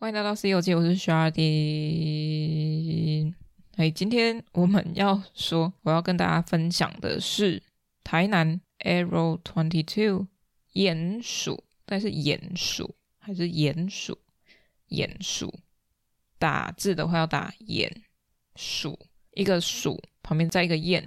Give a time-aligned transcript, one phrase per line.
[0.00, 1.34] 欢迎来到《C 游记》，我是 Shardy。
[3.74, 7.60] 哎，今天我们要说，我要跟大家分享的是
[8.04, 10.28] 台南 Arrow Twenty Two
[10.72, 14.16] 鼹鼠，但是鼹鼠还是鼹鼠？
[14.88, 15.58] 鼹鼠
[16.38, 17.90] 打字的话要打鼹
[18.54, 18.96] 鼠，
[19.32, 21.02] 一个鼠旁边再一个鼹，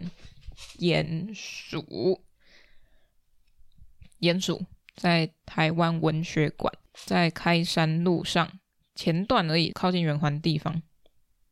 [0.80, 2.22] 鼹鼠，
[4.20, 4.66] 鼹鼠
[4.98, 6.74] 在台湾文学馆，
[7.06, 8.60] 在开山路上。
[9.02, 10.80] 前段而已，靠近圆环地方。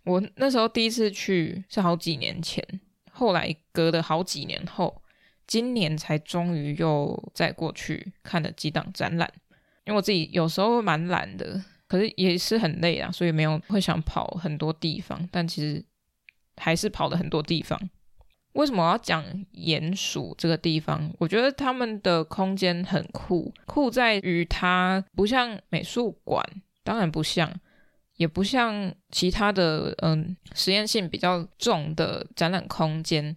[0.04, 2.64] 我那时候第一次去是好几年前，
[3.12, 5.02] 后来隔了好几年后，
[5.48, 9.28] 今年才终于又再过去看了几档展览。
[9.86, 15.28] 因为我自己有时候蛮懒的，可是也是很累啊，所以没有会想跑很多地方。
[15.32, 15.84] 但其实
[16.58, 17.80] 还是跑了很多地方。
[18.54, 21.12] 为什么我要讲鼹鼠这个地方？
[21.18, 26.46] 我觉得他们的空间很酷，酷在于它不像美术馆。
[26.90, 27.54] 当然不像，
[28.16, 33.36] 也不像其他的嗯实验性比较重的展览空间。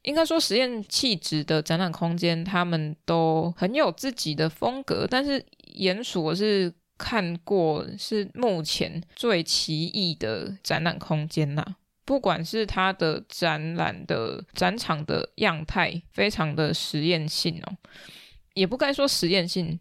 [0.00, 5.06] 应该说实验气质的展览空间，他们都很有自己的风格。
[5.06, 5.44] 但是
[5.78, 11.62] 鼹鼠我是看过是目前最奇异的展览空间呐，
[12.06, 17.76] 不管是它的展览的展场的样态，非常的实验性哦，
[18.54, 19.78] 也不该说实验性。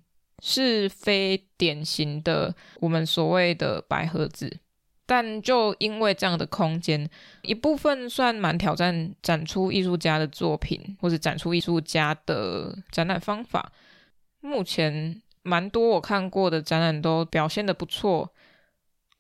[0.48, 4.60] 是非典型的我们所谓的白盒子，
[5.08, 7.10] 但就因为这样的空间，
[7.42, 13.72] 一部分算蛮挑战展出艺术家的作品，或者展出艺术家的展览方法。
[14.40, 18.32] 目前蛮多我看过的展览都表现的不错，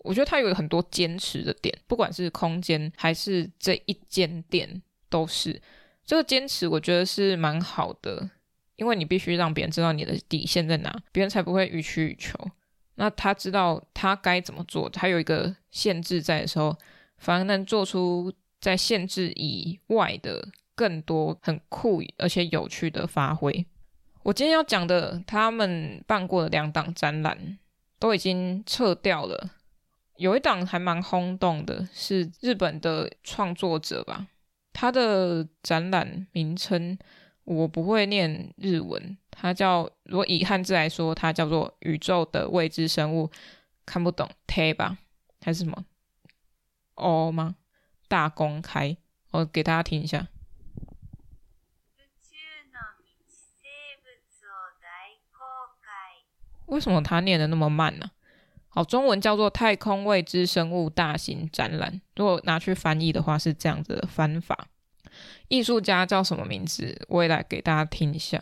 [0.03, 4.79] 我觉得它有很多坚持的点，不管是空间还是这一间店，
[5.09, 5.59] 都是
[6.05, 8.29] 这个坚持，我觉得是蛮好的。
[8.77, 12.37] 因为你必须让别人知道你的底线在哪，别人才不会予取予求。
[12.95, 16.77] 那他知道他该怎么做，他有一个限制在的时候，
[17.17, 23.65] 反而能做出在限制以外的更多很酷而且有趣的发挥。
[24.23, 27.57] 我今天要讲的，他们办过的两档展览
[27.99, 29.51] 都已经撤掉了，
[30.17, 34.27] 有一档还蛮轰动的，是日本的创作者吧，
[34.73, 36.97] 他的展览名称。
[37.45, 43.31] 我不会念日文，它叫，如果以汉字来说，它叫做宇宙的未知生物，
[43.85, 44.97] 看不懂 T 吧，
[45.41, 45.85] 还是什么
[46.95, 47.55] O 吗？
[48.07, 48.97] 大公开，
[49.31, 50.27] 我给大家听一下。
[56.65, 58.09] 为什么它念得那么慢呢？
[58.69, 64.67] 好，中文叫做太空未知生物大型展览，如果拿去翻译的话，是这样子的翻法。
[65.47, 67.05] 艺术家叫什么名字？
[67.07, 68.41] 我也来给大家听一下。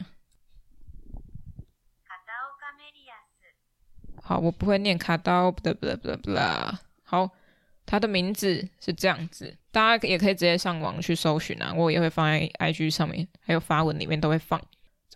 [4.22, 6.79] 好，我不会念卡刀，不啦不啦不啦不啦。
[7.03, 7.29] 好，
[7.85, 14.61] 他的名字是这样子，大家也可以直接上网去搜寻啊，我也会放在 IG 上面，还有发文里面都会放。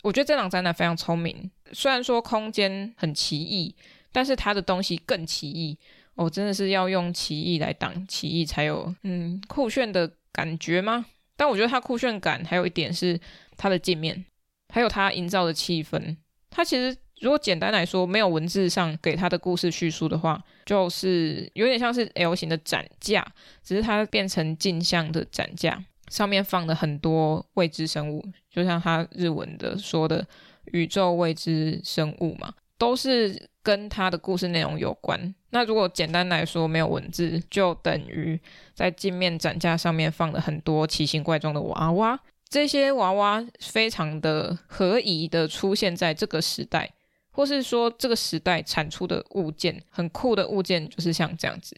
[0.02, 3.74] 我觉得这档展览非常聪明，虽然说空间很奇异，
[4.12, 5.78] 但是他的东西更奇异。
[6.14, 11.06] 哦，真的是要用奇异来挡奇异，才有嗯酷炫的感觉吗？
[11.38, 13.18] 但我觉得它酷炫感还有一点是
[13.56, 14.26] 它的界面，
[14.74, 16.16] 还有它营造的气氛。
[16.50, 23.24] 它其实如果简单来说，没有文字上给它的故事叙述的话，就是有点像是 L 型的展架，
[23.62, 30.26] 只是它变成镜像的展架，上面放了很多未知生物，就像它日文的说的
[30.72, 35.34] 宇宙未知生物嘛，都是跟他的故事内容有关。
[35.50, 38.40] 那如果简单来说，没有文字，就等于
[38.74, 42.18] 在镜面展架上面放了很多奇形怪状的娃娃。
[42.48, 46.90] 这些娃娃非常的合宜的出现在这个时代，
[47.30, 51.76] 或是说这个时代产出的物件，很酷的物件，就是像这样子。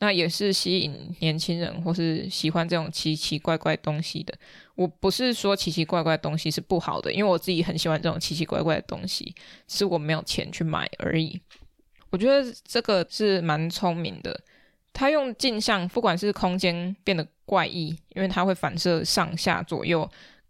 [0.00, 4.32] 那也是吸引年轻人或是喜欢这种奇奇怪怪东西的。
[4.74, 9.34] 我不是说奇奇怪怪东西是不好的，因为我自己很喜欢这种奇奇怪怪的东西，
[9.66, 11.40] 是我没有钱去买而已。
[12.10, 14.40] 我觉得这个是蛮聪明的，
[14.92, 20.08] 他用镜像，不管是空间变得怪异，因为它会反射上下左右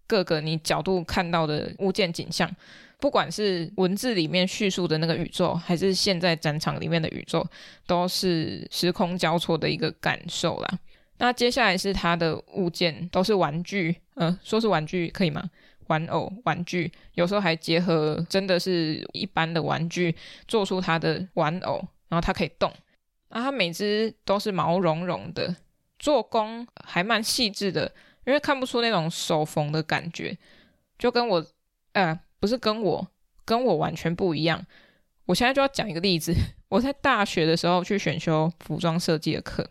[0.09, 2.51] 各个你角度看到的物件景象，
[2.99, 7.47] 不管是文字里面叙述的那个宇宙，还是现在展场里面的宇宙，
[7.87, 10.79] 都是时空交错的一个感受啦。
[11.19, 15.49] 那接下来是它的物件，都是玩具，嗯、说是玩具可以吗？
[15.89, 20.15] 玩偶、玩具，有时候还结合真的是一般的玩具，
[20.47, 21.77] 做出它的玩偶，
[22.09, 22.73] 然后它可以动。
[23.31, 25.57] 那它每只都是毛茸茸的，
[25.99, 27.91] 做工还蛮细致的，
[28.27, 30.37] 因为看不出那种手缝的感觉，
[30.99, 31.45] 就跟我，
[31.93, 33.09] 呃，不是跟我，
[33.45, 34.65] 跟我完全不一样。
[35.27, 36.35] 我现在就要讲一个例子，
[36.69, 39.69] 我在大学的时候去选修服装设计的课，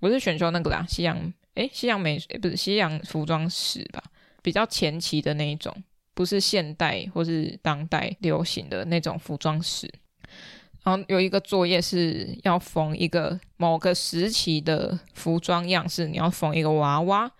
[0.00, 4.02] 我是选修那个啦，西洋诶，西洋美，不是西洋服装史吧，
[4.42, 5.74] 比较前期的那一种，
[6.14, 9.92] 不是现代或是当代流行的那种服装史。
[10.84, 17.30] 然后有一个作业是要缝一个某个时期的服装样式，你要缝一个娃娃。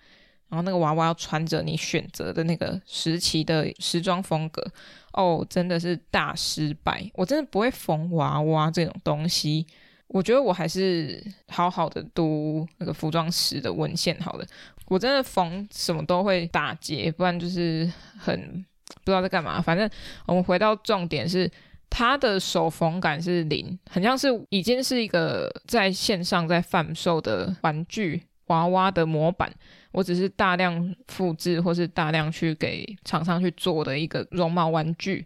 [0.49, 4.65] 然后那个娃娃要穿着你选择的那个时期的时装风格
[5.13, 7.11] 哦，真的是大失败！
[7.15, 9.67] 我真的不会缝娃娃这种东西。
[10.07, 14.47] 我觉得我还是好好的读那个服装史的文献好了。
[14.87, 18.65] 我真的缝什么都会打结，不然就是很
[19.05, 19.61] 不知道在干嘛。
[19.61, 19.89] 反正
[20.25, 21.51] 我们回到重点是，
[21.91, 29.53] 它的手缝感是零，很像是已经是一个在线上在贩售的玩具娃娃的模板。
[29.91, 35.25] 我只是大量复制，或是大量去给厂商去做的一个绒毛玩具，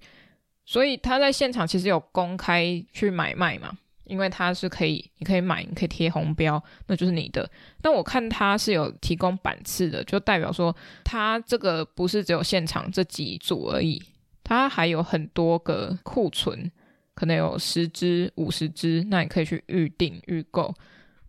[0.65, 7.49] 所以他在现场其实有公开去买卖嘛，因为它是可以，你可以买，你可以贴红标，那就是你的。
[7.81, 14.01] 但我看他是有提供版次的，就代表说他这个不是只有现场这几组而已，
[14.45, 16.71] 他还有很多个库存，
[17.15, 20.73] 可能有十只、五十只，那你可以去预定、预购。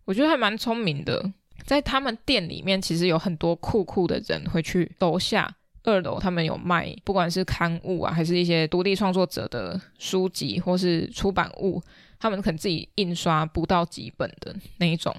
[0.04, 1.32] 我觉得还蛮聪明的。
[1.64, 11.82] 在他们店里面，其实有很多酷酷的人会去楼下二楼，他们有卖，不管是刊物啊，还是一些独立创作者的书籍，或是出版物，
[12.18, 15.14] 他们可能自己印刷不到几本的那一种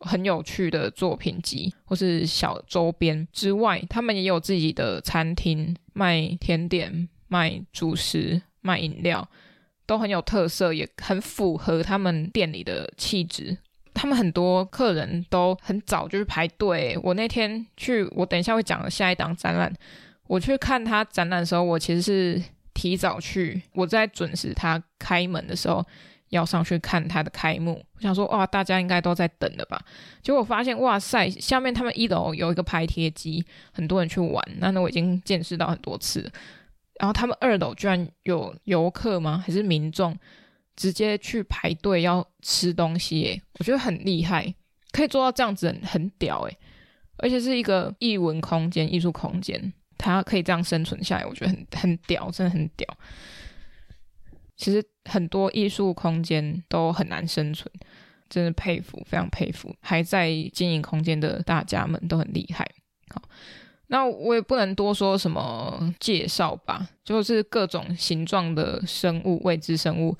[0.00, 9.28] 很有趣的作品集，或是小周边之外，他们也有自己的餐厅，卖甜点、卖主食、卖饮料，
[9.84, 13.58] 都很有特色，也很符合他们店里的气质。
[13.98, 16.96] 他们很多客人都很早就去排队。
[17.02, 19.74] 我那天去，我等一下会讲下一档展览，
[20.28, 22.40] 我去看他展览的时候，我其实是
[22.72, 25.84] 提早去，我在准时他开门的时候
[26.28, 27.84] 要上去看他的开幕。
[27.96, 29.80] 我想说，哇，大家应该都在等了吧？
[30.22, 34.40] 结果发现，哇塞，下面他们一楼有一个拍贴机，很多人去玩。
[34.58, 36.30] 那那我已经见识到很多次。
[37.00, 39.42] 然后他们二楼居然有游客吗？
[39.44, 40.16] 还是民众？
[40.78, 44.54] 直接去排队要吃东西，耶，我觉得很厉害，
[44.92, 46.56] 可以做到这样子很，很屌诶，
[47.16, 52.86] 而且是一个艺文空间、艺术空间，它可以这样生存下来，我觉得很很屌，真的很屌。
[54.56, 57.68] 其实很多艺术空间都很难生存，
[58.28, 62.64] 真的佩服，非常佩服，还在经营空间的大家们都很厉害。
[63.12, 63.20] 好，
[63.88, 70.16] 那我也不能多说什么介绍吧，就是各种形状的生物，未知生物。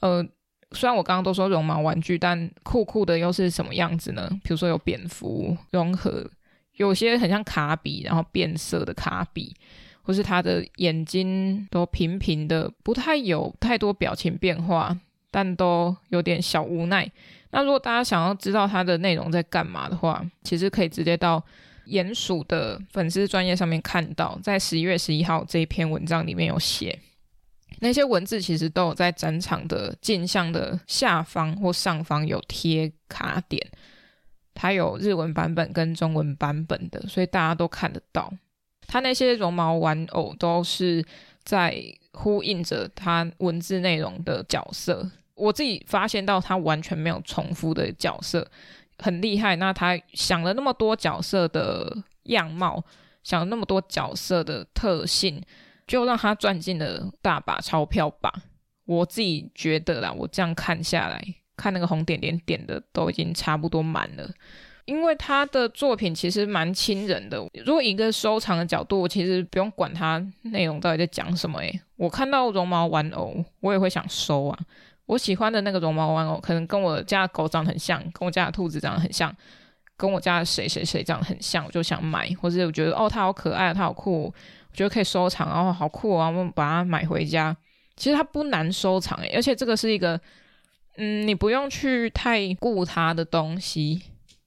[0.00, 0.26] 呃，
[0.72, 4.28] 虽然我刚刚都说绒毛玩具，但酷酷的又是什么样子呢？
[4.42, 6.28] 比如说有蝙蝠融合，
[6.76, 9.54] 有些很像卡比，然后变色的卡比，
[10.02, 14.96] 或是它的眼睛都平平的，不太有太多表情变化，
[15.30, 17.10] 但都有点小无奈。
[17.50, 21.44] 那如果大家想要知道它的内容在干嘛的话，其实可以直接到
[21.88, 26.96] 鼹鼠的粉丝专业上面看到，在十一月十一号这一篇文章里面有写。
[27.80, 33.66] 那些文字其实都有在展场的镜像的下方或上方有贴卡点，
[34.54, 38.32] 它有日文版本跟中文版本的，所以大家都看得到。
[38.86, 41.04] 它那些绒毛玩偶都是
[41.42, 41.82] 在
[42.12, 45.10] 呼应着它文字内容的角色。
[45.34, 48.46] 我自己发现到它完全没有重复的角色，
[48.98, 49.56] 很厉害。
[49.56, 52.84] 那他想了那么多角色的样貌，
[53.22, 55.42] 想了那么多角色的特性。
[55.90, 58.32] 就让他赚进了大把钞票吧，
[58.84, 61.20] 我自己觉得啦，我这样看下来，
[61.56, 64.30] 看那个红点点点的都已经差不多满了，
[64.84, 67.44] 因为他的作品其实蛮亲人的。
[67.66, 74.56] 如果以一个收藏的角度，我其实不用管他内容到底在讲什么，诶，我看到绒毛玩偶，我也会想收啊。
[75.06, 79.34] 我喜欢的那个绒毛玩偶，可能跟我家的狗长得很像，跟我家的兔子长得很像，
[80.00, 84.32] 跟我家谁谁谁长得很像，我就想买，或者我觉得哦，它好可爱，它好酷。
[84.72, 86.28] 我觉得可以收藏，然后好酷啊！
[86.28, 87.54] 我们把它买回家。
[87.96, 90.18] 其实它不难收藏诶，而且这个是一个，
[90.96, 94.00] 嗯，你不用去太顾它的东西。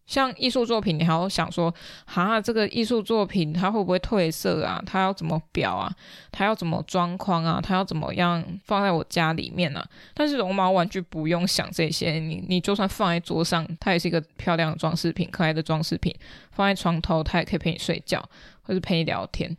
[0.05, 1.73] 像艺术作品，你还要想说，
[2.05, 4.81] 哈，这个艺术作品它会不会褪色啊？
[4.85, 5.89] 它要怎么裱啊？
[6.31, 7.59] 它要怎么装框啊？
[7.63, 9.85] 它要怎么样放在我家里面啊？
[10.13, 16.13] 但是绒毛玩具不用想这些，你你就算放在桌上，它也是一个漂亮的装饰品，可爱的装饰品。
[16.51, 18.23] 放在床头，它也可以陪你睡觉，
[18.61, 19.55] 或是陪你聊天。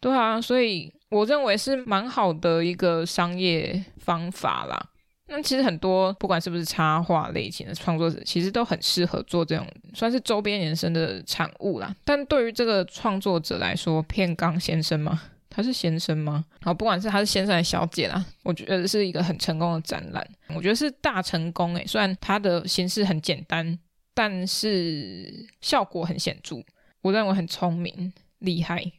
[0.00, 4.88] 对啊，所以我认为是蛮好的一个商业方法啦。
[5.28, 11.94] 那其实很多不管是不是插画类型的创作者，其实都很适合做这种算是周边延伸的产物啦。
[12.04, 16.44] 但对于这个创作者来说，片冈先生吗，他是先生吗？
[16.62, 21.84] 好，不管是他是先生还是小姐啦，我觉得是一个很成功的展览，我觉得是大成功诶。
[21.86, 23.78] 虽然它的形式很简单，
[24.14, 26.62] 但是效果很显著，
[27.02, 28.92] 我认为很聪明厉害。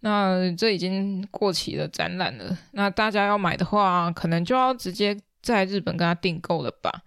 [0.00, 7.02] 那这已经过期的展览了，那大家要买的话，可能就要直接在日本跟他订购了吧。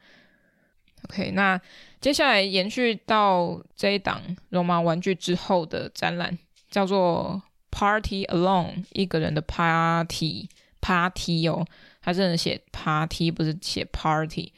[1.05, 1.59] OK，那
[2.01, 6.37] 接下来延续到这一档绒毛玩具之后的展览，
[6.69, 10.49] 叫做 Party Alone，一个人的 Party
[10.81, 11.65] Party 哦，
[12.01, 14.51] 他真的写 Party 不是写 Party，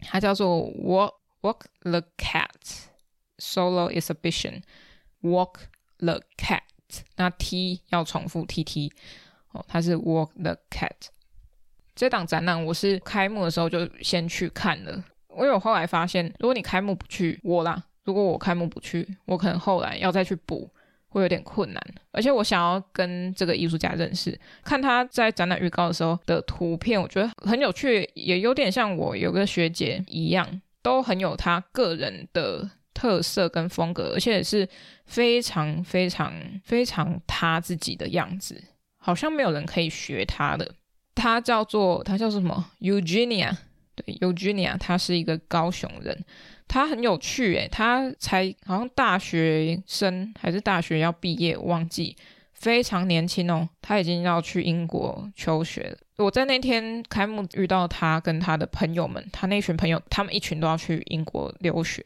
[0.00, 2.86] 它叫做 Walk Walk the Cat
[3.38, 4.62] Solo Exhibition
[5.20, 5.56] Walk
[5.98, 6.62] the Cat，
[7.16, 8.92] 那 T 要重复 T T
[9.50, 11.10] 哦，它是 Walk the Cat。
[11.94, 15.04] 这档展览我是开幕的时候就先去看了。
[15.28, 20.70] 我有后来发现，如果你开幕不去，我啦，如果我开幕不去，我可能后来要再去补，
[21.08, 21.82] 会有点困难。
[22.10, 34.68] 而且我想要跟这个艺术家认识，看他在展览预告的时候的图片，我觉得很有趣，也有点像我有个学姐一样，都很有他个人的特色跟风格，而且也是
[35.06, 36.32] 非常非常
[36.64, 38.62] 非常他自己的样子，
[38.98, 40.74] 好像没有人可以学他的。
[41.14, 43.56] 他叫做他叫什么？Eugenia。
[43.94, 46.18] 对，Eugenia，他是一个高雄人，
[46.66, 52.16] 他很有趣诶，他才好像大学生还是大学要毕业，我忘记，
[52.54, 55.98] 非常年轻哦，他已经要去英国求学了。
[56.24, 62.02] 我在那天开幕遇到他跟他的朋友们，他那群朋友，他们一群都要去英国留学，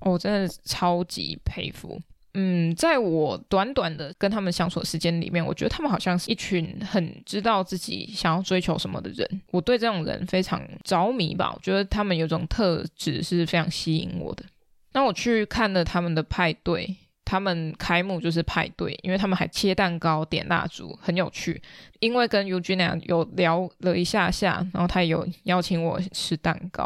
[0.00, 2.00] 我、真的超级佩服。
[2.34, 9.42] 嗯，在我短短的跟他们相处的时间里面，我觉得他们好像是一群很知道自己想要追求什么的人。
[9.50, 14.44] 我对这种人非常着迷吧，我觉得他们有种特质是非常吸引我的。
[14.92, 21.60] 那我去看了他们的派对，他们开幕就是派对，因为他们还切蛋糕、点蜡烛，很有趣。
[22.00, 26.84] 因为跟 Eugenia 有聊了一下下，然后他有邀请我吃蛋糕，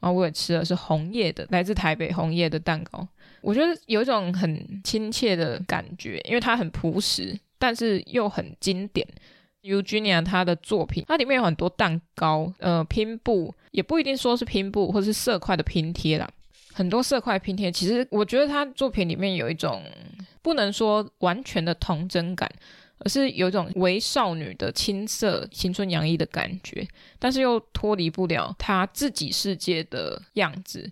[0.00, 3.06] 然后我也吃的是红叶的，来自台北红叶的蛋糕。
[3.44, 9.06] 我觉得有一种很亲切的感觉，因为它很朴实，但是又很经典。
[9.62, 16.28] Eugenia 她的作品，它里面有很多蛋糕，呃，拼布也不一定说是拼布，或是色块的拼贴啦。
[16.72, 19.82] 很多色块拼贴，其实我觉得她作品里面有一种
[20.40, 22.50] 不能说完全的童真感，
[22.98, 26.86] 而是有一种微少女的青涩、青春洋溢的感觉，
[27.18, 30.90] 但是又脱离不了她自己世界的样子。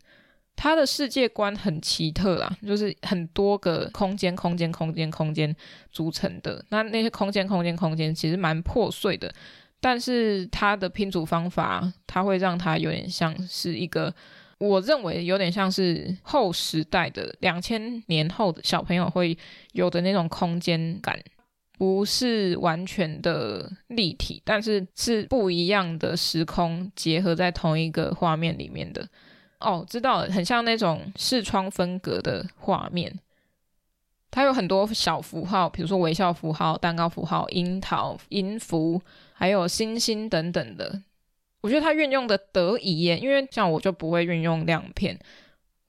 [0.54, 5.54] 他的世界观很奇特啦，就是很多个空间、空间、空间、空间
[5.90, 6.64] 组成的。
[6.68, 9.32] 那那些空间、空间、空间其实蛮破碎的，
[9.80, 14.14] 但是他的拼组方法，他会让它有点像是一个，
[14.58, 19.36] 我认为有点像是后时代的两千年后的小朋友会
[19.72, 21.18] 有的那种空间感，
[21.76, 29.08] 不是完全的立体，但是是不一样的时空结合在同一个画面里面的。
[29.62, 33.18] 哦，知道了，很像那种视窗分隔的画面。
[34.30, 39.00] 它有很多小符号，比如说微笑符号、蛋糕符号、樱桃、音符，
[39.32, 41.02] 还有星星等等的。
[41.60, 45.18] 我觉得它运用的得宜耶，因为像我就不会运用亮片，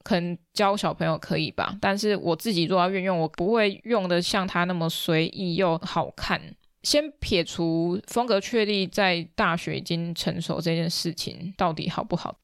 [0.02, 6.40] 可能教小朋友可以吧，但是我自己如果要运用，我不会用的像它那么随意又好看。
[6.82, 12.36] 先撇除风格确立在大学已经成熟这件事情，到底好不好？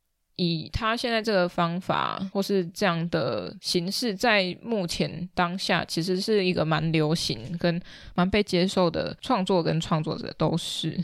[0.42, 7.78] 以他现在这个方法或是这样的形式，在目前当下，其实是一个蛮流行跟
[8.14, 10.98] 蛮被接受的创作跟创作者都是。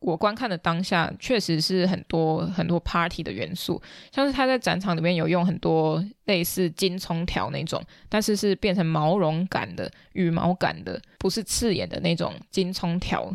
[0.00, 3.80] 我观看的当下，确实是很多很多 party 的元素，
[4.12, 13.32] 像是他在展场里面有用很多类似金葱条那种，但是是变成毛绒感的、羽毛感的，不是刺眼的那种金葱条。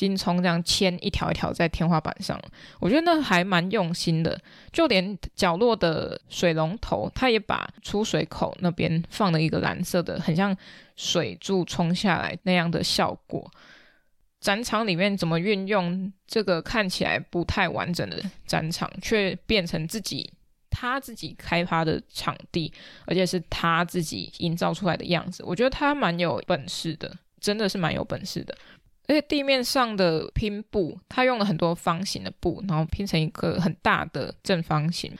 [0.00, 2.40] 金葱这样牵一条一条在天花板上，
[2.78, 4.40] 我觉得那还蛮用心的。
[4.72, 10.56] 就连角落的水龙头，它也把出水口那边放了一个蓝色的，很像
[10.96, 13.50] 水柱冲下来那样的效果。
[14.40, 18.16] 展场里面怎么运用这个看起来不太完整的
[18.46, 20.32] 展场，却变成自己
[20.70, 22.72] 他自己开发的场地，
[23.04, 25.44] 而且是他自己营造出来的样子。
[25.44, 28.56] 我觉得他蛮有本事的，真的是蛮有本事的。
[29.10, 35.12] 而且地面上的拼布，他用了很多方形的布，然后拼成一个很大的正方形，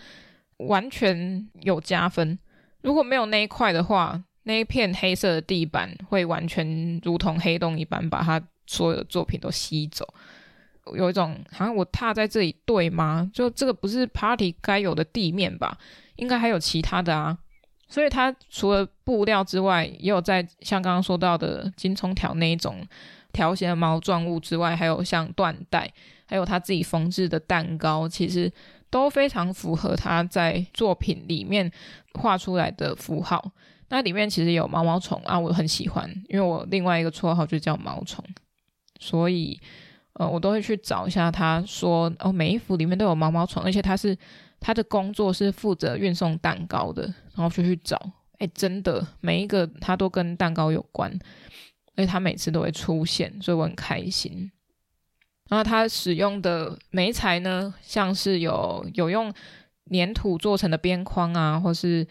[0.58, 2.38] 完全有加分。
[2.82, 10.06] 如果没有那一块的话，那一片黑色的地板会完全如同黑洞一般，把他所有的作品都吸走。
[10.94, 13.28] 有一种好像我踏在这里对吗？
[13.34, 15.76] 就这个不是 party 该有的地面吧？
[16.14, 17.36] 应该还有其他的啊。
[17.88, 22.86] 所以它除了布料之外，也有在像刚刚说到的金葱条那一种。
[23.32, 25.90] 条形的毛状物之外，还有像缎带，
[26.26, 28.52] 还有他自己缝制的蛋糕，其实
[28.90, 31.70] 都非常符合他在作品里面
[32.14, 33.52] 画出来的符号。
[33.88, 38.24] 那里面其实有毛毛虫啊，我很喜欢，因为我另外一个绰号就叫毛虫，
[39.00, 39.60] 所以
[40.12, 41.28] 呃，我都会去找一下。
[41.28, 44.16] 他说哦，每一幅里面都有毛毛虫，而且他是
[44.60, 47.02] 他的工作是负责运送蛋糕的，
[47.34, 48.00] 然后就去找，
[48.38, 51.12] 哎，真的每一个他都跟蛋糕有关，
[52.00, 54.50] 而且他每次都会出现，所以我很开心。
[55.48, 59.32] 然后他使用的媒材呢，像是有有用
[59.90, 62.06] 粘土做成的边框啊，或是。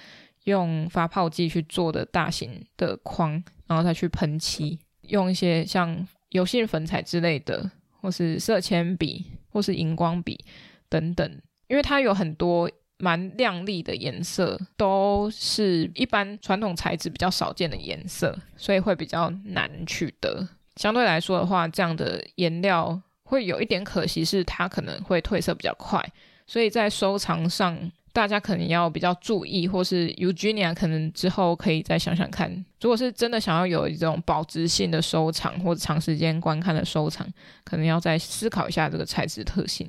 [0.46, 3.31] 用发泡剂去做的大型的框，
[3.67, 7.69] 然后再去喷漆，用一些像油性粉彩之类的，
[8.01, 10.43] 或是色铅笔，或是荧光笔
[10.88, 11.41] 等等。
[11.67, 20.48] 因为它有很多蛮亮丽的颜色，都是一般传统材质比较少见的颜色，所以会比较难取得。
[20.75, 26.00] 相对来说的话，这样的颜料会有一点可惜，是它可能会褪色比较快，
[26.46, 27.91] 所以在收藏上。
[28.12, 32.50] 大家可能要比较注意，或是 Eugenia 可能之后可以再想想看。
[32.82, 37.25] 如果是真的想要有一种保值性的收藏，或者长时间观看的收藏，
[37.63, 39.88] 可能要再思考一下这个材质特性。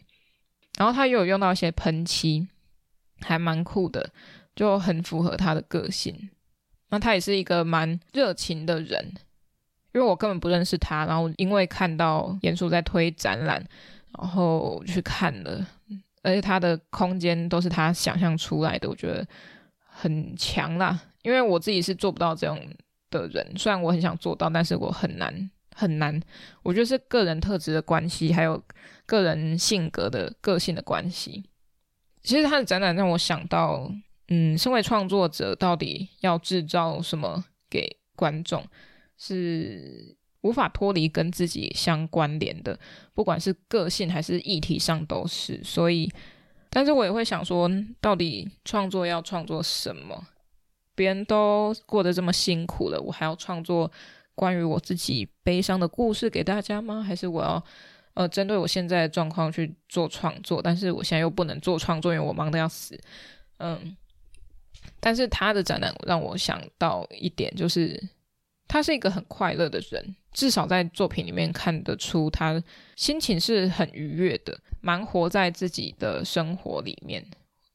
[0.77, 2.47] 然后它又有用到一些喷漆，
[3.21, 4.11] 还蛮酷的，
[4.55, 6.31] 就很符合他的个性。
[6.89, 9.15] 那他也是一个蛮热情的人，
[9.93, 13.65] 因为我根本不认识他，然后因为看到颜书在推展览，
[14.19, 15.67] 然后去看了。
[16.23, 19.27] 而且他的空间都是他想象出来的，我觉得
[19.79, 21.01] 很强啦。
[21.23, 22.59] 因为我自己是做不到这样
[23.11, 26.21] 的人，虽然我很想做到，但是我很难很难。
[26.63, 28.63] 我觉得是个人特质的关系，还有
[29.07, 31.45] 个人性格的个性的关系。
[32.23, 33.91] 其实他的展览让我想到，
[34.29, 38.65] 嗯，身为创作者到底要制造什么给观众
[39.17, 40.17] 是。
[40.43, 42.81] 无法脱离跟自己相关联的，
[43.13, 45.63] 不管是个性还是议题上都是。
[45.63, 46.11] 所以，
[46.71, 50.29] 但是我也会想说，到底创作要创作什么？
[50.95, 53.93] 别人都过得这么辛苦了，我还要创作
[54.35, 57.03] 关于我自己悲伤的故事给大家吗？
[57.03, 57.63] 还是我要
[58.21, 60.61] 呃针对我现在的状况去做创作？
[60.61, 62.99] 但是我现在又不能做创作，因为我忙得要死。
[63.59, 63.97] 嗯，
[65.01, 67.99] 但是他的展览让我想到一点，就是。
[68.73, 72.63] 他是一个很快乐的人，至少在作品里面看得出他
[72.95, 77.21] 心情是很愉悦的，蛮活在自己的生活里面，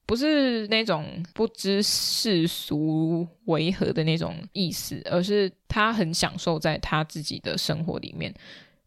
[0.05, 8.34] 不是那种不知世俗为何的那种意思，而是他很享受在他自己的生活里面。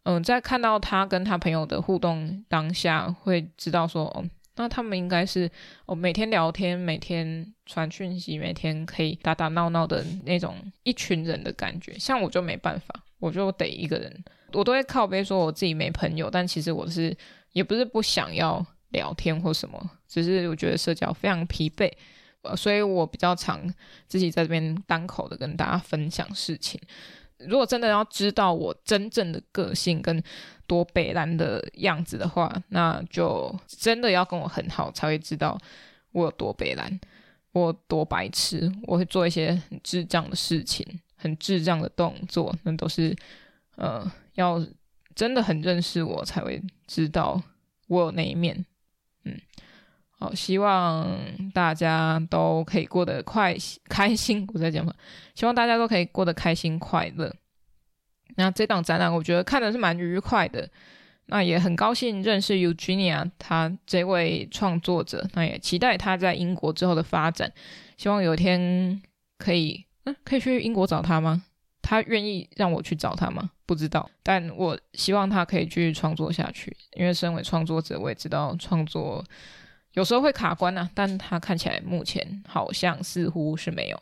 [0.03, 4.23] 嗯，在看到他跟他朋友的互动当下，会知道说，哦。
[4.55, 5.49] 那他们应该是
[5.85, 11.97] 哦，每天聊天，每天传讯息，每天可以打打闹闹的那种一群人的感觉。
[11.97, 17.15] 像我就没办法，我就得一个人，我都会靠背说我自己没朋友，但其实我是
[17.53, 21.89] 也不是不想要聊天或什么，只是我觉得社交非常疲惫，
[22.41, 23.65] 呃，所以我比较常
[24.09, 26.77] 自己在这边单口的跟大家分享事情。
[27.39, 30.21] 如果真的要知道我真正的个性跟
[30.67, 35.57] 多北烂的样子的话，那就真的要跟我很好才会知道
[36.11, 36.99] 我有多北烂，
[37.53, 43.15] 我多白痴，我会做一些很智障的事情，很智障的动作，那都是
[43.75, 44.63] 呃要
[45.15, 47.41] 真的很认识我才会知道
[47.87, 48.65] 我有那一面，
[49.23, 49.39] 嗯。
[50.19, 51.17] 好，希望
[51.53, 53.55] 大家都可以过得快
[53.87, 54.45] 开心。
[54.53, 54.93] 我在讲嘛，
[55.33, 57.33] 希望大家都可以过得开心快乐。
[58.35, 60.69] 那这档展览，我觉得看的是蛮愉快的。
[61.27, 65.25] 那也很高兴认识 Eugenia，他这位创作者。
[65.35, 67.49] 那也期待他在英国之后的发展。
[67.97, 69.01] 希望有一天
[69.37, 71.43] 可以，嗯，可以去英国找他吗？
[71.81, 73.51] 他愿意让我去找他吗？
[73.65, 74.09] 不知道。
[74.21, 79.23] 但我希望他可以继续创作下去，因为身为创作者，我也知道创作。
[79.93, 84.01] 有时候会卡关啊，但他看起来目前好像似乎是没有。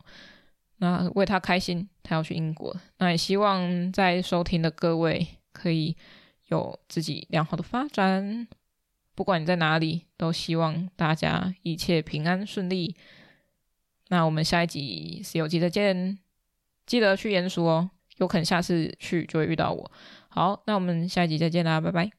[0.77, 2.75] 那为他开心，他要去英国。
[2.97, 5.95] 那也希望在收听的各位可以
[6.47, 8.47] 有自己良好的发展。
[9.15, 12.95] 不管你在哪里，都希望大家一切平安顺利。
[14.09, 16.19] 那我们下一集《西游记》再见，
[16.85, 19.91] 记得去严肃哦，有可能下次去就会遇到我。
[20.29, 22.11] 好，那我们下一集再见啦，拜拜。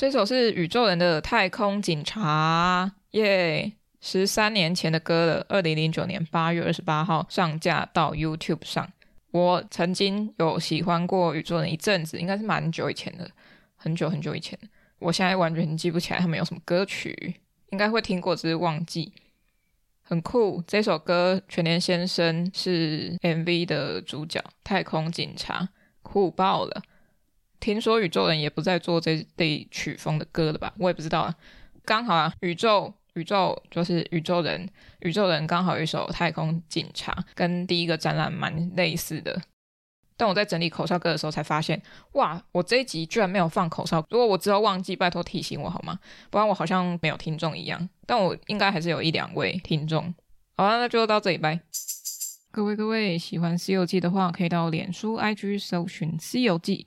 [0.00, 3.70] 这首是宇宙人的《太空警察》，耶！
[4.00, 8.90] 十三年前的歌了，二零零九年八月二十八号上架到 YouTube 上。
[9.30, 13.30] 我曾经有喜欢过宇宙人一阵子，应该是蛮久以前的，
[13.76, 14.58] 很久很久以前。
[15.00, 17.34] 我现在完全记不起来他们有什么歌曲，
[17.68, 19.12] 应该会听过，只是忘记。
[20.00, 25.68] 很酷，这首歌全联先生是 MV 的主角，太空警察，
[26.02, 26.82] 酷爆了。
[27.60, 30.72] 听说宇宙人也不再做这类曲风的歌了吧？
[30.78, 31.34] 我也不知道啊。
[31.84, 34.68] 刚好啊，宇宙宇宙就是宇宙人，
[35.00, 39.40] 宇宙人刚好有一首太空警察，跟第一个展览蛮类似的。
[40.16, 41.80] 但我在整理口哨歌的时候才发现，
[42.12, 44.04] 哇，我这一集居然没有放口哨。
[44.10, 45.98] 如果我之后忘记，拜托提醒我好吗？
[46.30, 47.88] 不然我好像没有听众一样。
[48.06, 50.14] 但我应该还是有一两位听众。
[50.56, 51.58] 好了，那就到这里拜。
[52.50, 56.86] 各位各位，喜欢《西游记》的话，可以到脸书、IG 搜寻《西游记》。